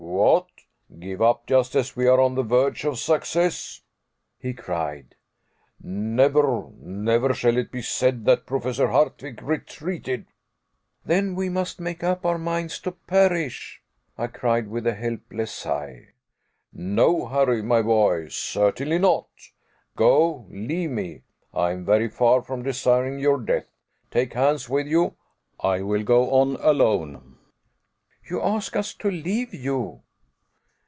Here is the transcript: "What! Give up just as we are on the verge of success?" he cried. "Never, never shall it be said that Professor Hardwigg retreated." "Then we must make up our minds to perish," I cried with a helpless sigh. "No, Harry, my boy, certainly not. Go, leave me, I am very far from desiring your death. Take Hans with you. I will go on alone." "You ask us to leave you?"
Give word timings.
"What! 0.03 0.47
Give 0.99 1.21
up 1.21 1.45
just 1.47 1.73
as 1.73 1.95
we 1.95 2.05
are 2.05 2.19
on 2.19 2.35
the 2.35 2.43
verge 2.43 2.83
of 2.83 2.99
success?" 2.99 3.81
he 4.39 4.53
cried. 4.53 5.15
"Never, 5.81 6.65
never 6.81 7.33
shall 7.33 7.55
it 7.57 7.71
be 7.71 7.81
said 7.81 8.25
that 8.25 8.45
Professor 8.45 8.87
Hardwigg 8.89 9.41
retreated." 9.41 10.25
"Then 11.05 11.33
we 11.33 11.47
must 11.49 11.79
make 11.79 12.03
up 12.03 12.25
our 12.25 12.37
minds 12.37 12.79
to 12.81 12.91
perish," 12.91 13.81
I 14.17 14.27
cried 14.27 14.67
with 14.67 14.85
a 14.85 14.95
helpless 14.95 15.51
sigh. 15.51 16.09
"No, 16.73 17.25
Harry, 17.27 17.61
my 17.61 17.81
boy, 17.81 18.27
certainly 18.27 18.97
not. 18.97 19.29
Go, 19.95 20.45
leave 20.51 20.89
me, 20.91 21.21
I 21.53 21.71
am 21.71 21.85
very 21.85 22.09
far 22.09 22.41
from 22.41 22.63
desiring 22.63 23.19
your 23.19 23.39
death. 23.39 23.71
Take 24.11 24.33
Hans 24.33 24.67
with 24.67 24.87
you. 24.87 25.15
I 25.59 25.81
will 25.83 26.03
go 26.03 26.31
on 26.31 26.57
alone." 26.57 27.37
"You 28.29 28.39
ask 28.41 28.75
us 28.75 28.93
to 28.95 29.09
leave 29.11 29.53
you?" 29.53 30.03